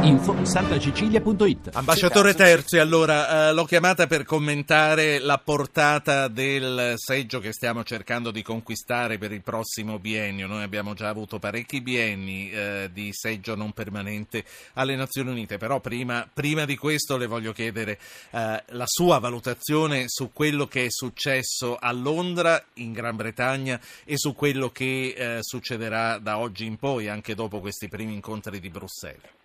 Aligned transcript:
Info 0.00 0.44
santacecilia.it 0.44 1.70
Ambasciatore 1.74 2.34
Terzi, 2.34 2.78
allora 2.78 3.48
eh, 3.48 3.52
l'ho 3.52 3.64
chiamata 3.64 4.06
per 4.06 4.24
commentare 4.24 5.18
la 5.18 5.38
portata 5.38 6.26
del 6.28 6.94
seggio 6.96 7.38
che 7.38 7.52
stiamo 7.52 7.84
cercando 7.84 8.30
di 8.30 8.42
conquistare 8.42 9.18
per 9.18 9.30
il 9.32 9.42
prossimo 9.42 9.98
biennio. 9.98 10.48
Noi 10.48 10.62
abbiamo 10.62 10.94
già 10.94 11.08
avuto 11.08 11.38
parecchi 11.38 11.82
bienni 11.82 12.50
eh, 12.50 12.90
di 12.92 13.10
seggio 13.12 13.54
non 13.54 13.72
permanente 13.72 14.44
alle 14.74 14.96
Nazioni 14.96 15.30
Unite, 15.30 15.58
però 15.58 15.78
prima, 15.78 16.28
prima 16.32 16.64
di 16.64 16.76
questo 16.76 17.16
le 17.16 17.26
voglio 17.26 17.52
chiedere 17.52 17.98
eh, 18.30 18.62
la 18.66 18.86
sua 18.86 19.18
valutazione 19.18 20.04
su 20.08 20.30
quello 20.32 20.66
che 20.66 20.86
è 20.86 20.90
successo 20.90 21.76
a 21.76 21.92
Londra, 21.92 22.60
in 22.74 22.92
Gran 22.92 23.14
Bretagna 23.14 23.80
e 24.04 24.16
su 24.16 24.34
quello 24.34 24.70
che 24.70 25.14
eh, 25.16 25.38
succederà 25.42 26.18
da 26.18 26.38
oggi 26.38 26.64
in 26.64 26.76
poi, 26.76 27.08
anche 27.08 27.34
dopo 27.34 27.60
questi 27.60 27.88
primi 27.88 28.14
incontri 28.14 28.58
di 28.58 28.70
Bruxelles. 28.70 29.41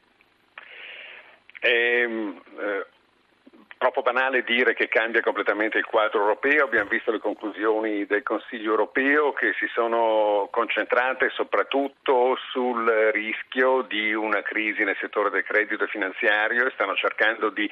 È 1.68 1.70
eh, 1.70 2.86
troppo 3.78 4.02
banale 4.02 4.44
dire 4.44 4.74
che 4.74 4.88
cambia 4.88 5.22
completamente 5.22 5.78
il 5.78 5.86
quadro 5.86 6.22
europeo, 6.22 6.64
abbiamo 6.64 6.90
visto 6.90 7.12
le 7.12 7.20
conclusioni 7.20 8.06
del 8.06 8.24
Consiglio 8.24 8.72
europeo 8.72 9.34
che 9.34 9.54
si 9.60 9.68
sono 9.74 10.48
concentrate 10.50 11.30
soprattutto 11.32 12.38
sul 12.52 12.88
rischio 13.12 13.82
di 13.82 14.14
una 14.14 14.42
crisi 14.44 14.86
nel 14.86 14.98
settore 15.00 15.30
del 15.30 15.44
credito 15.44 15.86
finanziario 15.88 16.66
e 16.66 16.72
stanno 16.72 16.96
cercando 16.96 17.50
di 17.50 17.70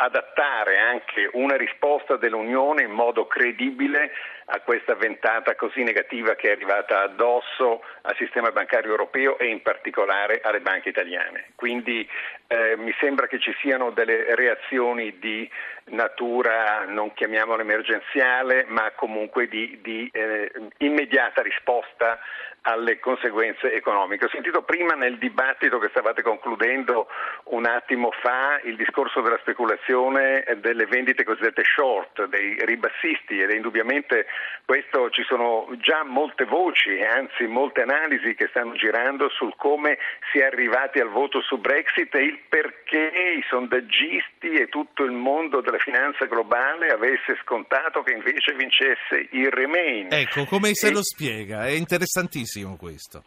adattare 0.00 0.78
anche 0.78 1.28
una 1.32 1.56
risposta 1.56 2.16
dell'Unione 2.16 2.82
in 2.82 2.90
modo 2.90 3.26
credibile 3.26 4.12
a 4.46 4.60
questa 4.60 4.94
ventata 4.94 5.56
così 5.56 5.82
negativa 5.82 6.36
che 6.36 6.48
è 6.48 6.52
arrivata 6.52 7.02
addosso 7.02 7.82
al 8.02 8.14
sistema 8.16 8.52
bancario 8.52 8.90
europeo 8.90 9.38
e 9.38 9.46
in 9.46 9.60
particolare 9.60 10.40
alle 10.42 10.60
banche 10.60 10.90
italiane. 10.90 11.50
Quindi 11.56 12.08
eh, 12.48 12.76
mi 12.78 12.94
sembra 12.98 13.26
che 13.26 13.38
ci 13.38 13.54
siano 13.60 13.90
delle 13.90 14.34
reazioni 14.34 15.18
di 15.18 15.48
natura, 15.90 16.84
non 16.86 17.12
chiamiamola 17.12 17.62
emergenziale, 17.62 18.64
ma 18.68 18.90
comunque 18.96 19.48
di, 19.48 19.78
di 19.82 20.08
eh, 20.12 20.50
immediata 20.78 21.42
risposta 21.42 22.18
alle 22.62 22.98
conseguenze 22.98 23.72
economiche. 23.72 24.26
Ho 24.26 24.30
sentito 24.30 24.62
prima 24.62 24.94
nel 24.94 25.18
dibattito 25.18 25.78
che 25.78 25.88
stavate 25.88 26.22
concludendo 26.22 27.08
un 27.44 27.66
attimo 27.66 28.10
fa 28.20 28.60
il 28.64 28.76
discorso 28.76 29.20
della 29.20 29.38
speculazione 29.38 30.44
delle 30.58 30.86
vendite 30.86 31.24
cosiddette 31.24 31.62
short, 31.64 32.26
dei 32.26 32.58
ribassisti 32.64 33.40
ed 33.40 33.50
indubbiamente 33.50 34.26
questo 34.64 35.08
ci 35.10 35.22
sono 35.22 35.68
già 35.78 36.02
molte 36.02 36.44
voci, 36.44 37.00
anzi 37.00 37.46
molte 37.46 37.82
analisi 37.82 38.34
che 38.34 38.48
stanno 38.48 38.74
girando 38.74 39.28
sul 39.30 39.54
come 39.56 39.98
si 40.32 40.38
è 40.38 40.44
arrivati 40.44 40.98
al 40.98 41.08
voto 41.08 41.40
su 41.40 41.58
Brexit 41.58 42.14
e 42.14 42.22
il 42.22 42.37
perché 42.48 43.36
i 43.38 43.44
sondaggisti 43.48 44.50
e 44.50 44.68
tutto 44.68 45.04
il 45.04 45.12
mondo 45.12 45.60
della 45.60 45.78
finanza 45.78 46.26
globale 46.26 46.88
avesse 46.88 47.36
scontato 47.42 48.02
che 48.02 48.12
invece 48.12 48.54
vincesse 48.54 49.28
il 49.32 49.50
Remain. 49.50 50.08
Ecco, 50.10 50.44
come 50.44 50.74
se 50.74 50.88
e... 50.88 50.92
lo 50.92 51.02
spiega? 51.02 51.66
È 51.66 51.70
interessantissimo 51.70 52.76
questo. 52.76 53.24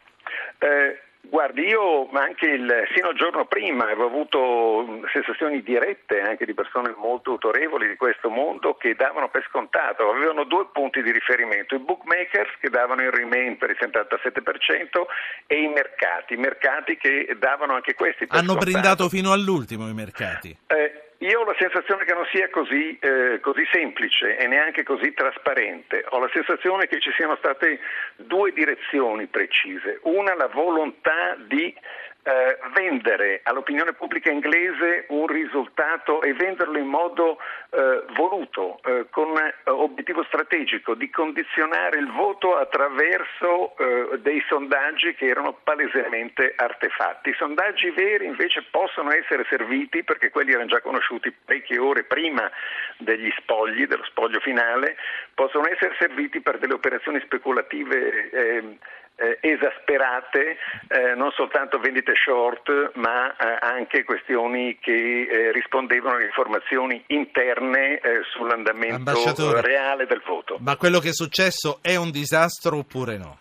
Eh, 0.59 1.00
Guardi, 1.23 1.61
io 1.61 2.09
anche 2.11 2.47
il, 2.47 2.88
sino 2.94 3.09
al 3.09 3.16
giorno 3.16 3.45
prima 3.45 3.83
avevo 3.83 4.05
avuto 4.05 5.02
sensazioni 5.14 5.61
dirette 5.61 6.19
anche 6.19 6.45
di 6.45 6.53
persone 6.53 6.94
molto 6.97 7.31
autorevoli 7.31 7.88
di 7.88 7.95
questo 7.95 8.30
mondo 8.30 8.75
che 8.75 8.95
davano 8.95 9.30
per 9.30 9.45
scontato, 9.47 10.09
avevano 10.09 10.44
due 10.44 10.67
punti 10.73 11.02
di 11.02 11.11
riferimento, 11.11 11.75
i 11.75 11.80
bookmakers 11.80 12.58
che 12.59 12.69
davano 12.69 13.03
il 13.03 13.11
remain 13.11 13.58
per 13.58 13.69
il 13.69 13.77
77% 13.80 15.05
e 15.45 15.61
i 15.61 15.67
mercati, 15.67 16.36
mercati 16.36 16.97
che 16.97 17.36
davano 17.39 17.75
anche 17.75 17.94
questi 17.94 18.25
per 18.25 18.38
Hanno 18.38 18.53
scontato. 18.53 18.71
brindato 18.71 19.10
fino 19.10 19.31
all'ultimo 19.31 19.87
i 19.87 19.93
mercati. 19.93 20.58
Eh, 20.67 21.11
io 21.21 21.42
ho 21.42 21.43
la 21.45 21.55
sensazione 21.58 22.04
che 22.04 22.14
non 22.14 22.26
sia 22.32 22.49
così, 22.49 22.98
eh, 22.99 23.39
così, 23.42 23.64
semplice 23.71 24.37
e 24.37 24.48
neanche 24.48 24.82
così 24.82 25.14
trasparente. 25.14 26.04
Ho 26.09 26.20
la 26.20 26.30
sensazione 26.33 26.87
che 26.87 26.99
ci 26.99 27.11
siano 27.15 27.36
state 27.36 27.80
due 28.15 28.52
direzioni 28.54 29.27
precise. 29.27 29.99
Una, 30.04 30.33
la 30.33 30.48
volontà 30.48 31.36
di 31.37 31.76
eh, 32.23 32.58
vendere 32.73 33.42
all'opinione 33.43 33.93
pubblica 33.93 34.31
inglese 34.31 35.05
un 35.10 35.27
risultato 35.27 36.23
e 36.23 36.33
venderlo 36.33 36.80
in 36.80 36.87
modo 36.87 37.37
eh, 37.73 38.04
voluto, 38.15 38.80
eh, 38.83 39.05
con 39.09 39.37
eh, 39.37 39.54
obiettivo 39.70 40.23
strategico 40.26 40.93
di 40.93 41.09
condizionare 41.09 41.99
il 41.99 42.11
voto 42.11 42.58
attraverso 42.58 43.77
eh, 43.77 44.20
dei 44.20 44.43
sondaggi 44.48 45.14
che 45.15 45.27
erano 45.27 45.58
palesemente 45.64 46.54
artefatti. 46.55 47.30
I 47.30 47.36
sondaggi 47.37 47.89
veri 47.92 48.26
invece 48.26 48.65
possono 48.70 49.11
essere 49.11 49.45
serviti, 49.49 50.04
perché 50.04 50.30
quelli 50.30 50.52
erano 50.52 50.67
già 50.67 50.81
conosciuti 50.81 51.31
parecchie 51.31 51.80
ore 51.80 52.04
prima 52.04 52.52
degli 52.98 53.31
spogli, 53.37 53.87
dello 53.87 54.04
spoglio 54.04 54.39
finale, 54.42 54.98
possono 55.33 55.65
essere 55.67 55.95
serviti 55.98 56.42
per 56.42 56.58
delle 56.58 56.73
operazioni 56.73 57.21
speculative 57.21 58.30
ehm, 58.31 58.77
eh, 59.21 59.37
esasperate, 59.42 60.58
eh, 60.87 61.14
non 61.15 61.31
soltanto 61.31 61.80
vendite 61.80 62.14
short, 62.15 62.92
ma 62.95 63.36
eh, 63.36 63.58
anche 63.60 64.04
questioni 64.04 64.80
che 64.80 65.27
eh, 65.30 65.52
rispondevano 65.52 66.15
alle 66.15 66.26
informazioni 66.26 67.04
interne 67.08 67.61
eh, 67.70 68.22
sull'andamento 68.33 69.61
reale 69.61 70.05
del 70.05 70.22
voto. 70.26 70.58
Ma 70.60 70.76
quello 70.76 70.99
che 70.99 71.10
è 71.10 71.14
successo 71.14 71.80
è 71.82 71.95
un 71.95 72.11
disastro 72.11 72.77
oppure 72.77 73.17
no? 73.17 73.39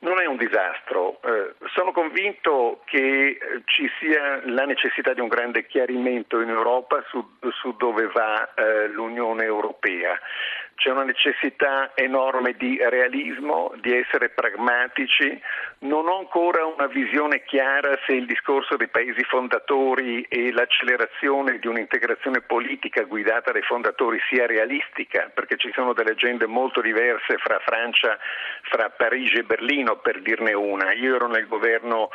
Non 0.00 0.20
è 0.20 0.26
un 0.26 0.36
disastro, 0.36 1.20
eh, 1.22 1.54
sono 1.74 1.92
convinto 1.92 2.82
che 2.86 3.38
ci 3.66 3.88
sia 4.00 4.42
la 4.46 4.64
necessità 4.64 5.14
di 5.14 5.20
un 5.20 5.28
grande 5.28 5.64
chiarimento 5.64 6.40
in 6.40 6.48
Europa 6.48 7.04
su, 7.08 7.24
su 7.60 7.76
dove 7.76 8.08
va 8.08 8.48
l'Unione 8.92 9.44
Europea 9.44 10.18
c'è 10.82 10.90
una 10.90 11.04
necessità 11.04 11.92
enorme 11.94 12.54
di 12.58 12.76
realismo, 12.76 13.72
di 13.80 13.96
essere 13.96 14.30
pragmatici. 14.30 15.40
Non 15.82 16.08
ho 16.08 16.18
ancora 16.18 16.64
una 16.64 16.88
visione 16.88 17.44
chiara 17.44 17.96
se 18.04 18.14
il 18.14 18.26
discorso 18.26 18.74
dei 18.74 18.88
paesi 18.88 19.22
fondatori 19.22 20.22
e 20.22 20.50
l'accelerazione 20.50 21.60
di 21.60 21.68
un'integrazione 21.68 22.40
politica 22.40 23.04
guidata 23.04 23.52
dai 23.52 23.62
fondatori 23.62 24.18
sia 24.28 24.46
realistica, 24.46 25.30
perché 25.32 25.56
ci 25.56 25.70
sono 25.72 25.92
delle 25.92 26.12
agende 26.12 26.46
molto 26.46 26.80
diverse 26.80 27.38
fra 27.38 27.60
Francia, 27.60 28.18
fra 28.62 28.90
Parigi 28.90 29.38
e 29.38 29.44
Berlino, 29.44 29.98
per 29.98 30.20
dirne 30.20 30.52
una. 30.52 30.92
Io 30.94 31.14
ero 31.14 31.28
nel 31.28 31.46
governo 31.46 32.10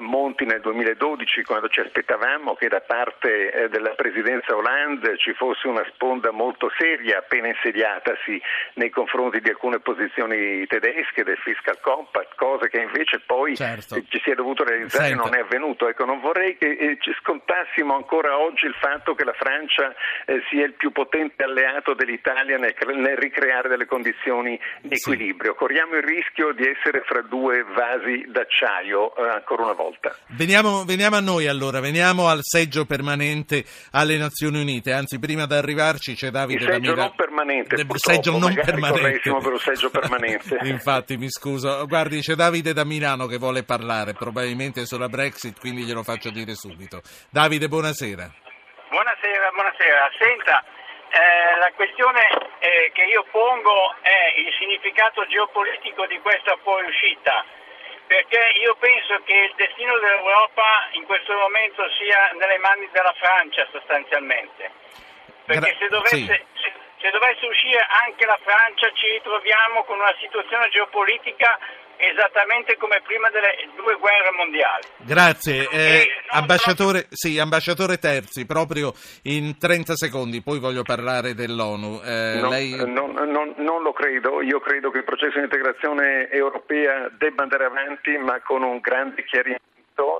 Monti 0.00 0.44
nel 0.44 0.60
2012 0.60 1.44
quando 1.44 1.68
ci 1.68 1.78
aspettavamo 1.78 2.54
che 2.54 2.66
da 2.66 2.80
parte 2.80 3.52
eh, 3.52 3.68
della 3.68 3.90
presidenza 3.90 4.56
Hollande 4.56 5.16
ci 5.16 5.32
fosse 5.34 5.68
una 5.68 5.84
sponda 5.92 6.32
molto 6.32 6.72
seria 6.76 7.18
appena 7.18 7.48
insediata 7.48 7.98
schieratasi 8.00 8.40
nei 8.74 8.90
confronti 8.90 9.40
di 9.40 9.50
alcune 9.50 9.80
posizioni 9.80 10.66
tedesche 10.66 11.22
del 11.22 11.36
fiscal 11.36 11.78
compact, 11.80 12.34
cosa 12.36 12.66
che 12.66 12.80
invece 12.80 13.20
poi 13.20 13.56
certo. 13.56 13.96
ci 14.08 14.20
si 14.22 14.30
è 14.30 14.34
dovuto 14.34 14.64
realizzare 14.64 15.10
e 15.10 15.14
non 15.14 15.34
è 15.34 15.40
avvenuto. 15.40 15.88
Ecco, 15.88 16.04
non 16.04 16.20
vorrei 16.20 16.56
che 16.56 16.70
eh, 16.70 16.96
ci 17.00 17.12
scontassimo 17.20 17.94
ancora 17.94 18.38
oggi 18.38 18.66
il 18.66 18.74
fatto 18.80 19.14
che 19.14 19.24
la 19.24 19.34
Francia 19.34 19.94
eh, 20.26 20.42
sia 20.50 20.64
il 20.64 20.74
più 20.74 20.90
potente 20.92 21.44
alleato 21.44 21.94
dell'Italia 21.94 22.56
nel, 22.56 22.74
nel 22.96 23.16
ricreare 23.16 23.68
delle 23.68 23.86
condizioni 23.86 24.58
di 24.80 24.94
equilibrio. 24.94 25.52
Sì. 25.52 25.58
Corriamo 25.58 25.96
il 25.96 26.02
rischio 26.02 26.52
di 26.52 26.66
essere 26.66 27.02
fra 27.04 27.22
due 27.22 27.64
vasi 27.64 28.24
d'acciaio 28.28 29.14
eh, 29.16 29.28
ancora 29.28 29.64
una 29.64 29.72
volta. 29.72 30.16
Veniamo, 30.28 30.84
veniamo, 30.84 31.16
a 31.16 31.20
noi 31.20 31.46
allora, 31.46 31.80
veniamo 31.80 32.28
al 32.28 32.40
seggio 32.42 32.84
permanente 32.86 33.64
alle 33.92 34.16
Nazioni 34.16 34.60
Unite. 34.60 34.92
Anzi, 34.92 35.18
prima 35.18 35.46
di 35.46 35.54
arrivarci 35.54 36.14
c'è 36.14 36.30
Davide 36.30 36.64
Il 36.64 36.70
seggio 36.70 36.94
non 36.94 37.12
permanente, 37.14 37.84
seggio 37.98 38.38
non 38.38 38.54
permanente. 38.54 39.20
per 39.30 39.52
un 39.52 39.58
seggio 39.58 39.90
permanente. 39.90 40.58
Infatti, 40.68 41.16
mi 41.16 41.30
scuso. 41.30 41.86
Guardi, 41.86 42.20
c'è 42.20 42.34
Davide 42.34 42.72
da 42.72 42.84
Milano 42.84 43.26
che 43.26 43.38
vuole 43.38 43.64
parlare, 43.64 44.12
probabilmente 44.12 44.86
sulla 44.86 45.08
Brexit, 45.08 45.58
quindi 45.58 45.82
glielo 45.82 46.02
faccio 46.02 46.30
dire 46.30 46.54
subito. 46.54 47.00
Davide, 47.30 47.68
buonasera. 47.68 48.30
Buonasera, 48.90 49.50
buonasera. 49.50 50.10
Senta, 50.18 50.64
eh, 51.10 51.58
la 51.58 51.72
questione 51.74 52.22
eh, 52.58 52.90
che 52.92 53.04
io 53.04 53.24
pongo 53.30 53.94
è 54.02 54.34
il 54.36 54.52
significato 54.58 55.26
geopolitico 55.26 56.06
di 56.06 56.18
questa 56.20 56.56
fuoriuscita, 56.62 57.44
perché 58.06 58.38
io 58.62 58.76
penso 58.78 59.20
che 59.24 59.34
il 59.50 59.54
destino 59.56 59.98
dell'Europa 59.98 60.88
in 60.92 61.04
questo 61.06 61.32
momento 61.34 61.82
sia 61.98 62.30
nelle 62.38 62.58
mani 62.58 62.88
della 62.92 63.14
Francia 63.18 63.66
sostanzialmente. 63.72 64.70
Perché 65.46 65.76
se 65.80 65.88
dovesse, 65.88 66.46
sì 66.54 66.59
se 67.00 67.10
dovesse 67.10 67.46
uscire 67.46 67.80
anche 68.04 68.26
la 68.26 68.38
Francia 68.44 68.92
ci 68.92 69.08
ritroviamo 69.16 69.84
con 69.84 69.98
una 69.98 70.14
situazione 70.20 70.68
geopolitica 70.68 71.58
esattamente 72.00 72.76
come 72.76 73.00
prima 73.04 73.28
delle 73.28 73.68
due 73.76 73.96
guerre 73.96 74.30
mondiali. 74.36 74.84
Grazie, 75.04 75.68
eh, 75.68 76.08
ambasciatore, 76.28 77.06
sì, 77.10 77.38
ambasciatore 77.38 77.98
Terzi, 77.98 78.46
proprio 78.46 78.92
in 79.24 79.58
30 79.58 79.96
secondi, 79.96 80.40
poi 80.40 80.58
voglio 80.58 80.82
parlare 80.82 81.34
dell'ONU. 81.34 82.00
Eh, 82.02 82.38
no, 82.40 82.48
lei... 82.48 82.74
non, 82.86 83.12
non, 83.12 83.54
non, 83.56 83.82
lo 83.82 83.92
credo, 83.92 84.40
io 84.40 84.60
credo 84.60 84.90
che 84.90 84.98
il 84.98 85.04
processo 85.04 85.36
di 85.36 85.44
integrazione 85.44 86.30
europea 86.30 87.08
debba 87.18 87.42
andare 87.42 87.64
avanti 87.64 88.16
ma 88.16 88.40
con 88.40 88.62
un 88.62 88.78
grande 88.80 89.24
chiarimento 89.24 89.69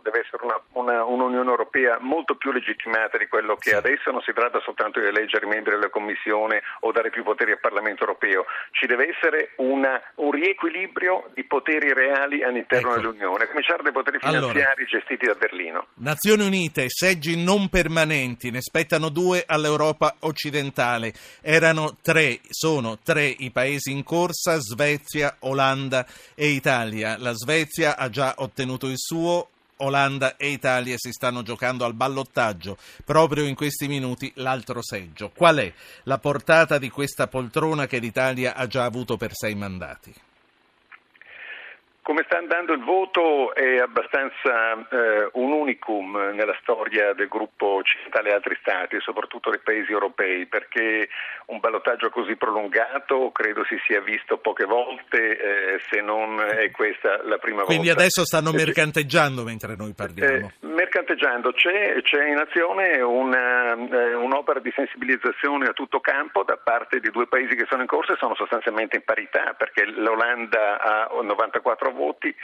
deve 0.02 0.20
essere 0.20 0.44
una, 0.44 0.60
una, 0.72 1.04
un'Unione 1.04 1.48
Europea 1.48 1.98
molto 2.00 2.34
più 2.34 2.52
legittimata 2.52 3.18
di 3.18 3.26
quello 3.26 3.56
che 3.56 3.70
sì. 3.70 3.74
adesso, 3.74 4.10
non 4.10 4.20
si 4.22 4.32
tratta 4.32 4.60
soltanto 4.60 5.00
di 5.00 5.06
eleggere 5.06 5.46
i 5.46 5.48
membri 5.48 5.72
della 5.72 5.90
Commissione 5.90 6.62
o 6.80 6.92
dare 6.92 7.10
più 7.10 7.22
poteri 7.22 7.52
al 7.52 7.60
Parlamento 7.60 8.02
europeo, 8.02 8.44
ci 8.72 8.86
deve 8.86 9.08
essere 9.08 9.52
una, 9.56 10.00
un 10.16 10.30
riequilibrio 10.30 11.30
di 11.34 11.44
poteri 11.44 11.92
reali 11.92 12.42
all'interno 12.42 12.90
ecco. 12.90 13.00
dell'Unione, 13.00 13.44
a 13.44 13.48
cominciare 13.48 13.82
dai 13.82 13.92
poteri 13.92 14.18
finanziari 14.18 14.60
allora, 14.60 14.84
gestiti 14.86 15.26
da 15.26 15.34
Berlino. 15.34 15.86
Nazioni 15.94 16.44
Unite, 16.44 16.86
seggi 16.88 17.42
non 17.42 17.68
permanenti, 17.68 18.50
ne 18.50 18.60
spettano 18.60 19.08
due 19.08 19.44
all'Europa 19.46 20.16
occidentale, 20.20 21.12
erano 21.42 21.96
tre, 22.02 22.40
sono 22.48 22.98
tre 23.02 23.24
i 23.24 23.50
paesi 23.50 23.90
in 23.90 24.04
corsa, 24.04 24.58
Svezia, 24.58 25.36
Olanda 25.40 26.06
e 26.34 26.48
Italia. 26.48 27.16
La 27.18 27.32
Svezia 27.32 27.96
ha 27.96 28.08
già 28.08 28.34
ottenuto 28.38 28.86
il 28.86 28.98
suo, 28.98 29.48
Olanda 29.80 30.36
e 30.36 30.50
Italia 30.50 30.94
si 30.96 31.12
stanno 31.12 31.42
giocando 31.42 31.84
al 31.84 31.94
ballottaggio 31.94 32.76
proprio 33.04 33.44
in 33.44 33.54
questi 33.54 33.88
minuti 33.88 34.32
l'altro 34.36 34.82
seggio. 34.82 35.30
Qual 35.34 35.56
è 35.58 35.72
la 36.04 36.18
portata 36.18 36.78
di 36.78 36.90
questa 36.90 37.26
poltrona 37.26 37.86
che 37.86 37.98
l'Italia 37.98 38.54
ha 38.54 38.66
già 38.66 38.84
avuto 38.84 39.16
per 39.16 39.30
sei 39.34 39.54
mandati? 39.54 40.14
Come 42.02 42.24
sta 42.24 42.38
andando 42.38 42.72
il 42.72 42.82
voto 42.82 43.54
è 43.54 43.78
abbastanza 43.78 44.72
eh, 44.90 45.28
un 45.34 45.52
unicum 45.52 46.16
nella 46.34 46.56
storia 46.62 47.12
del 47.12 47.28
gruppo 47.28 47.66
occidentale 47.76 48.30
e 48.30 48.32
altri 48.32 48.56
stati, 48.60 48.98
soprattutto 49.00 49.50
dei 49.50 49.60
paesi 49.60 49.92
europei, 49.92 50.46
perché 50.46 51.08
un 51.46 51.60
ballottaggio 51.60 52.08
così 52.10 52.36
prolungato 52.36 53.30
credo 53.32 53.64
si 53.64 53.76
sia 53.86 54.00
visto 54.00 54.38
poche 54.38 54.64
volte, 54.64 55.18
eh, 55.38 55.80
se 55.90 56.00
non 56.00 56.40
è 56.40 56.70
questa 56.70 57.22
la 57.24 57.36
prima 57.36 57.62
Quindi 57.62 57.64
volta. 57.64 57.64
Quindi 57.64 57.90
adesso 57.90 58.24
stanno 58.24 58.52
mercanteggiando 58.52 59.42
mentre 59.44 59.76
noi 59.76 59.92
parliamo. 59.94 60.46
Eh, 60.46 60.66
mercanteggiando, 60.66 61.52
c'è, 61.52 62.00
c'è, 62.02 62.28
in 62.28 62.38
azione 62.38 63.00
una, 63.02 63.72
eh, 63.74 64.14
un'opera 64.14 64.60
di 64.60 64.72
sensibilizzazione 64.74 65.66
a 65.66 65.72
tutto 65.72 66.00
campo 66.00 66.44
da 66.44 66.56
parte 66.56 66.98
di 67.00 67.10
due 67.10 67.26
paesi 67.26 67.54
che 67.54 67.66
sono 67.68 67.82
in 67.82 67.88
corsa 67.88 68.14
e 68.14 68.16
sono 68.16 68.34
sostanzialmente 68.34 68.96
in 68.96 69.04
parità, 69.04 69.54
perché 69.56 69.84
l'Olanda 69.84 70.80
ha 70.80 71.20
94 71.20 71.89
voti, 71.90 72.34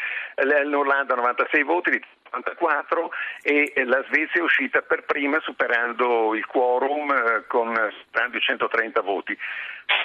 l'Olanda 0.64 1.14
ha 1.14 1.16
96 1.16 1.62
voti, 1.62 1.90
l'Italia 2.26 2.30
94 2.30 3.10
e 3.42 3.72
la 3.84 4.02
Svezia 4.08 4.40
è 4.40 4.42
uscita 4.42 4.82
per 4.82 5.04
prima 5.04 5.38
superando 5.40 6.34
il 6.34 6.44
quorum 6.46 7.10
eh, 7.10 7.44
con 7.46 7.74
superando 8.04 8.36
i 8.36 8.40
130 8.40 9.00
voti. 9.02 9.36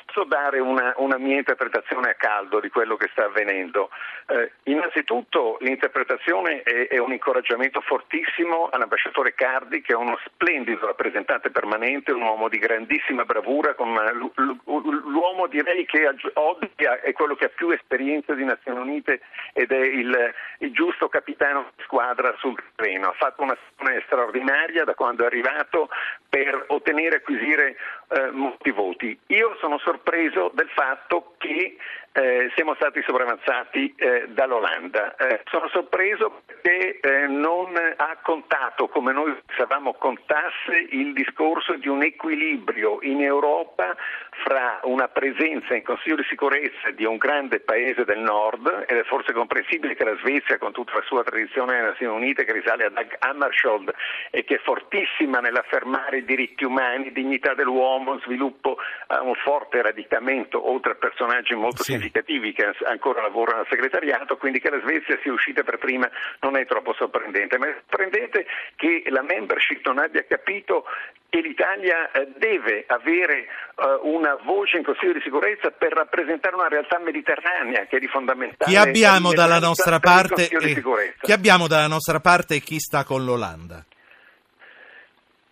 Posso 0.05 0.25
dare 0.25 0.59
una, 0.59 0.93
una, 0.97 1.17
mia 1.17 1.37
interpretazione 1.37 2.11
a 2.11 2.13
caldo 2.13 2.59
di 2.59 2.69
quello 2.69 2.97
che 2.97 3.09
sta 3.11 3.25
avvenendo. 3.25 3.89
Eh, 4.27 4.51
innanzitutto 4.65 5.57
l'interpretazione 5.61 6.61
è, 6.61 6.87
è, 6.87 6.99
un 6.99 7.11
incoraggiamento 7.11 7.81
fortissimo 7.81 8.69
all'ambasciatore 8.71 9.33
Cardi 9.33 9.81
che 9.81 9.93
è 9.93 9.95
uno 9.95 10.19
splendido 10.25 10.85
rappresentante 10.85 11.49
permanente, 11.49 12.11
un 12.11 12.21
uomo 12.21 12.47
di 12.47 12.59
grandissima 12.59 13.25
bravura, 13.25 13.73
una, 13.79 14.11
l'uomo 14.11 15.47
direi 15.47 15.85
che 15.85 16.07
oggi 16.33 16.71
è 16.75 17.11
quello 17.13 17.35
che 17.35 17.45
ha 17.45 17.49
più 17.49 17.71
esperienza 17.71 18.33
di 18.33 18.43
Nazioni 18.43 18.79
Unite 18.79 19.21
ed 19.53 19.71
è 19.71 19.79
il, 19.79 20.33
il 20.59 20.71
giusto 20.73 21.09
capitano 21.09 21.71
di 21.75 21.83
squadra 21.83 22.10
sul 22.37 22.61
terreno. 22.75 23.09
Ha 23.09 23.13
fatto 23.13 23.43
una 23.43 23.57
stagione 23.73 24.01
straordinaria 24.05 24.83
da 24.83 24.93
quando 24.93 25.23
è 25.23 25.25
arrivato 25.25 25.89
per 26.29 26.65
ottenere 26.67 27.15
e 27.15 27.17
acquisire 27.17 27.75
eh, 28.09 28.31
molti 28.31 28.71
voti. 28.71 29.17
Io 29.27 29.55
sono 29.59 29.77
sorpreso 29.79 30.51
del 30.53 30.69
fatto 30.69 31.33
che 31.37 31.77
eh, 32.13 32.51
siamo 32.55 32.75
stati 32.75 33.01
sopravanzati 33.03 33.93
eh, 33.95 34.25
dall'Olanda. 34.29 35.15
Eh, 35.15 35.41
sono 35.49 35.69
sorpreso 35.69 36.41
perché 36.45 36.99
eh, 36.99 37.27
non 37.27 37.73
ha 37.75 38.17
contato, 38.21 38.87
come 38.89 39.13
noi 39.13 39.33
pensavamo 39.45 39.93
contasse, 39.93 40.87
il 40.89 41.13
discorso 41.13 41.75
di 41.75 41.87
un 41.87 42.03
equilibrio 42.03 42.99
in 43.01 43.21
Europa 43.21 43.95
fra 44.43 44.79
una 44.83 45.07
presenza 45.07 45.73
in 45.73 45.83
Consiglio 45.83 46.17
di 46.17 46.25
sicurezza 46.27 46.91
di 46.91 47.05
un 47.05 47.17
grande 47.17 47.59
paese 47.59 48.03
del 48.03 48.19
nord, 48.19 48.85
ed 48.87 48.97
è 48.97 49.03
forse 49.03 49.31
comprensibile 49.31 49.95
che 49.95 50.03
la 50.03 50.17
Svezia, 50.17 50.57
con 50.57 50.71
tutta 50.73 50.95
la 50.95 51.03
sua 51.03 51.23
tradizione 51.23 51.73
nelle 51.73 51.89
Nazioni 51.89 52.15
Unite, 52.15 52.43
che 52.43 52.51
risale 52.51 52.85
a 52.85 52.89
Dag 52.89 53.15
Hammarskjöld 53.19 53.93
e 54.31 54.43
che 54.43 54.55
è 54.55 54.59
fortissima 54.59 55.39
nell'affermare 55.39 56.17
i 56.17 56.25
diritti 56.25 56.65
umani, 56.65 57.11
dignità 57.11 57.53
dell'uomo, 57.53 58.19
sviluppo, 58.19 58.77
un 59.21 59.35
forte 59.35 59.81
radicamento, 59.81 60.69
oltre 60.69 60.93
a 60.93 60.95
personaggi 60.95 61.53
molto 61.53 61.83
sì 61.83 62.00
significativi 62.01 62.53
che 62.53 62.73
ancora 62.85 63.21
lavorano 63.21 63.59
al 63.59 63.67
segretariato, 63.69 64.37
quindi 64.37 64.59
che 64.59 64.69
la 64.69 64.79
Svezia 64.81 65.17
sia 65.21 65.31
uscita 65.31 65.63
per 65.63 65.77
prima 65.77 66.09
non 66.39 66.57
è 66.57 66.65
troppo 66.65 66.93
sorprendente, 66.93 67.57
ma 67.57 67.67
è 67.67 67.75
sorprendente 67.87 68.45
che 68.75 69.03
la 69.09 69.21
membership 69.21 69.85
non 69.85 69.99
abbia 69.99 70.25
capito 70.25 70.85
che 71.29 71.39
l'Italia 71.39 72.11
eh, 72.11 72.27
deve 72.37 72.83
avere 72.87 73.47
uh, 73.75 74.05
una 74.05 74.37
voce 74.43 74.77
in 74.77 74.83
Consiglio 74.83 75.13
di 75.13 75.21
sicurezza 75.23 75.71
per 75.71 75.93
rappresentare 75.93 76.55
una 76.55 76.67
realtà 76.67 76.99
mediterranea 76.99 77.85
che 77.85 77.97
è 77.97 77.99
di 77.99 78.07
fondamentale 78.07 78.69
chi 78.69 78.75
abbiamo 78.75 79.31
dalla 79.31 79.59
nostra 79.59 79.99
parte 79.99 80.49
e, 80.49 80.83
chi 81.21 81.31
abbiamo 81.31 81.67
dalla 81.67 81.87
nostra 81.87 82.19
parte 82.19 82.55
e 82.55 82.59
chi 82.59 82.79
sta 82.79 83.05
con 83.05 83.23
l'Olanda 83.23 83.85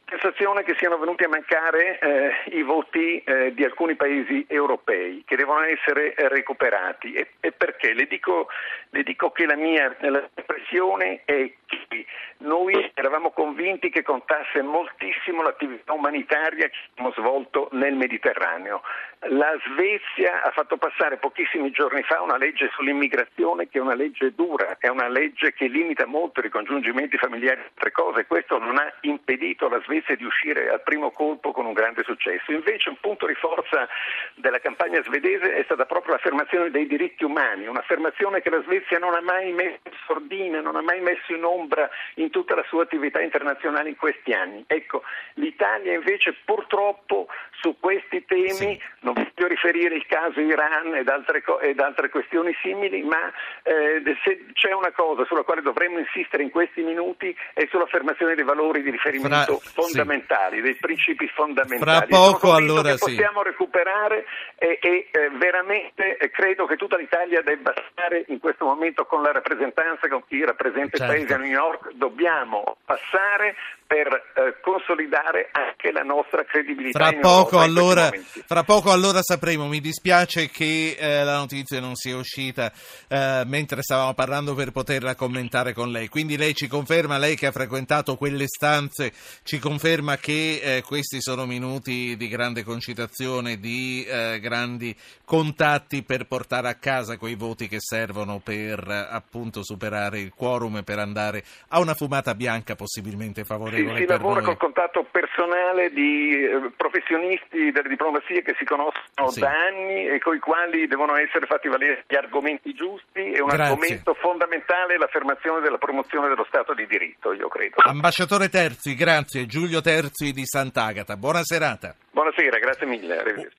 sensazione 0.10 0.64
che 0.64 0.76
siano 0.78 0.98
venuti 0.98 1.24
a 1.24 1.30
mancare 1.30 2.00
eh, 2.00 2.58
i 2.58 2.64
voti 2.64 3.22
eh, 3.24 3.54
di 3.54 3.64
alcuni 3.64 3.96
paesi 3.96 4.46
europei 4.48 5.24
che 5.26 5.36
devono 5.36 5.62
essere 5.62 6.14
eh, 6.16 6.28
recuperati. 6.28 7.14
E, 7.14 7.32
e 7.40 7.52
perché? 7.52 7.94
Le 7.94 8.08
dico, 8.08 8.48
le 8.90 9.04
dico, 9.04 9.32
che 9.32 9.46
la 9.46 9.56
mia 9.56 9.96
impressione 10.02 11.22
è 11.26 11.52
che 11.66 12.06
noi 12.40 12.92
eravamo 12.94 13.32
convinti 13.32 13.90
che 13.90 14.02
contasse 14.02 14.62
moltissimo 14.62 15.44
l'attività 15.44 15.94
umanitaria 15.94 16.68
che 16.68 16.78
abbiamo 16.92 17.14
svolto 17.14 17.70
nel 17.74 17.94
Mediterraneo. 17.94 18.82
La 19.28 19.54
Svezia 19.66 20.44
ha 20.44 20.52
fatto 20.52 20.78
passare 20.78 21.18
pochissimi 21.18 21.72
giorni 21.72 22.04
fa 22.04 22.22
una 22.22 22.38
legge 22.38 22.70
sull'immigrazione 22.72 23.68
che 23.68 23.78
è 23.78 23.82
una 23.82 23.94
legge 23.94 24.34
dura, 24.34 24.78
è 24.80 24.88
una 24.88 25.10
legge 25.10 25.52
che 25.52 25.68
limita 25.68 26.06
molto 26.06 26.40
i 26.40 26.44
ricongiungimenti 26.44 27.18
familiari 27.18 27.60
e 27.60 27.64
altre 27.66 27.92
cose. 27.92 28.26
Questo 28.26 28.58
non 28.60 28.78
ha 28.78 28.90
impedito 29.02 29.66
alla 29.66 29.82
Svezia 29.82 30.16
di 30.16 30.24
uscire 30.24 30.70
al 30.70 30.82
primo 30.84 31.12
colpo 31.12 31.52
con 31.52 31.66
un 31.66 31.74
grande 31.74 32.04
successo. 32.04 32.54
Invece 32.54 32.88
un 32.88 32.98
punto 33.02 33.26
di 33.26 33.34
forza 33.34 33.90
della 34.36 34.60
campagna 34.60 35.04
svedese 35.04 35.54
è 35.54 35.64
stata 35.66 35.86
proprio 35.86 36.14
l'affermazione 36.14 36.72
dei 36.72 36.88
diritti 36.88 37.26
umani, 37.26 37.68
un'affermazione 37.68 38.42
che 38.42 38.50
la 38.50 38.62
Svezia 38.62 39.00
non 39.00 39.16
ha 39.16 39.22
mai 39.22 39.52
messo 39.52 39.80
in 39.84 39.98
sordina, 40.06 40.62
non 40.62 40.78
ha 40.78 40.82
mai 40.82 41.02
messo 41.02 41.34
in 41.34 41.44
ombra 41.44 41.90
in 42.16 42.30
tutta 42.30 42.56
la 42.56 42.64
sua 42.70 42.84
attività 42.84 43.20
internazionale 43.20 43.90
in 43.90 43.98
questi 43.98 44.32
anni. 44.32 44.64
Ecco, 44.66 45.04
l'Italia 45.34 45.94
invece 45.94 46.38
purtroppo 46.46 47.28
su 47.60 47.76
questi 47.82 48.24
temi 48.24 48.48
sì 48.54 48.80
non 49.12 49.14
voglio 49.14 49.48
riferire 49.48 49.96
il 49.96 50.06
caso 50.06 50.40
Iran 50.40 50.96
ed 50.96 51.08
altre, 51.10 51.44
ed 51.62 51.80
altre 51.80 52.10
questioni 52.10 52.56
simili, 52.62 53.02
ma 53.02 53.32
eh, 53.64 54.02
se 54.24 54.46
c'è 54.54 54.72
una 54.72 54.92
cosa 54.92 55.26
sulla 55.26 55.44
quale 55.44 55.62
dovremmo 55.62 56.00
insistere 56.00 56.44
in 56.44 56.50
questi 56.50 56.82
minuti 56.82 57.36
è 57.54 57.68
sull'affermazione 57.70 58.36
dei 58.36 58.44
valori 58.44 58.82
di 58.82 58.92
riferimento 58.92 59.58
Fra, 59.58 59.82
fondamentali, 59.82 60.58
sì. 60.58 60.62
dei 60.62 60.76
principi 60.76 61.28
fondamentali. 61.28 62.08
Fra 62.08 62.18
poco 62.18 62.54
allora 62.54 62.96
sì. 62.96 63.16
possiamo 63.16 63.42
recuperare 63.42 64.26
e, 64.58 64.78
e 64.82 65.08
eh, 65.12 65.30
veramente 65.38 66.18
eh, 66.18 66.30
credo 66.30 66.66
che 66.66 66.76
tutta 66.76 66.98
l'Italia 66.98 67.42
debba 67.42 67.74
stare 67.92 68.26
in 68.28 68.40
questo 68.40 68.66
momento 68.66 69.06
con 69.06 69.22
la 69.22 69.32
rappresentanza, 69.32 70.08
con 70.08 70.24
chi 70.28 70.44
rappresenta 70.44 70.98
certo. 70.98 71.14
il 71.14 71.20
Paese 71.20 71.34
a 71.34 71.38
New 71.38 71.50
York, 71.50 71.94
dobbiamo 71.94 72.78
passare 72.86 73.56
per 73.90 74.06
eh, 74.36 74.60
consolidare 74.62 75.50
anche 75.52 75.92
la 75.92 76.04
nostra 76.04 76.44
credibilità. 76.44 77.10
Fra 77.10 77.18
poco, 77.20 77.60
allora, 77.60 78.12
fra 78.46 78.62
poco 78.62 78.92
allora 78.92 78.99
sapremo, 79.22 79.68
mi 79.68 79.80
dispiace 79.80 80.50
che 80.50 80.96
eh, 81.00 81.24
la 81.24 81.38
notizia 81.38 81.80
non 81.80 81.96
sia 81.96 82.18
uscita 82.18 82.72
eh, 83.08 83.44
mentre 83.46 83.82
stavamo 83.82 84.14
parlando 84.14 84.54
per 84.56 84.72
poterla 84.72 85.16
commentare 85.16 85.74
con 85.74 85.90
lei, 85.90 86.10
quindi 86.10 86.36
lei 86.36 86.54
ci 86.54 86.68
conferma, 86.68 87.18
lei 87.18 87.36
che 87.36 87.46
ha 87.46 87.52
frequentato 87.52 88.18
quelle 88.18 88.48
stanze, 88.48 89.14
ci 89.44 89.58
conferma 89.58 90.18
che 90.18 90.60
eh, 90.62 90.84
questi 90.84 91.22
sono 91.22 91.46
minuti 91.46 92.18
di 92.18 92.28
grande 92.28 92.64
concitazione, 92.64 93.58
di 93.58 94.04
eh, 94.06 94.40
grandi 94.42 94.94
contatti 95.24 96.04
per 96.04 96.26
portare 96.26 96.68
a 96.68 96.76
casa 96.76 97.18
quei 97.18 97.36
voti 97.36 97.68
che 97.70 97.80
servono 97.80 98.42
per 98.44 98.86
appunto 99.10 99.64
superare 99.64 100.20
il 100.20 100.34
quorum 100.36 100.78
e 100.78 100.84
per 100.84 101.00
andare 101.00 101.44
a 101.70 101.80
una 101.80 101.94
fumata 101.94 102.36
bianca 102.36 102.76
possibilmente 102.76 103.46
favorevole 103.46 103.96
si, 103.96 104.02
si 104.02 104.08
lavora 104.08 104.42
col 104.42 104.58
contatto 104.58 105.06
personale 105.10 105.90
di 105.92 106.34
eh, 106.34 106.72
professionisti 106.76 107.72
delle 107.72 107.88
diplomazie 107.88 108.42
che 108.42 108.56
si 108.58 108.66
conoscono 108.66 108.89
conoscono 108.92 109.30
Sì. 109.32 109.40
da 109.40 109.50
anni 109.52 110.08
e 110.08 110.20
con 110.20 110.36
i 110.36 110.40
quali 110.40 110.88
devono 110.88 111.16
essere 111.16 111.46
fatti 111.46 111.68
valere 111.68 112.04
gli 112.08 112.16
argomenti 112.16 112.74
giusti 112.74 113.32
e 113.32 113.42
un 113.42 113.48
Grazie. 113.48 113.64
argomento 113.74 114.14
fondamentale 114.16 114.96
è 114.96 114.98
l'affermazione 114.98 115.62
della 115.62 115.78
promozione 115.78 116.28
dello 116.30 116.46
Stato 116.48 116.74
di 116.74 116.86
diritto, 116.88 117.34
io 117.34 117.48
credo. 117.48 117.76
Ambasciatore 117.80 118.50
Terzi, 118.50 118.96
grazie. 118.96 119.46
Giulio 119.46 119.82
Terzi 119.82 120.32
di 120.32 120.46
Sant'Agata. 120.46 121.18
Buona 121.18 121.44
serata. 121.44 121.96
Buonasera, 122.12 122.58
grazie 122.60 122.86
mille. 122.86 123.18
arrivederci. 123.18 123.58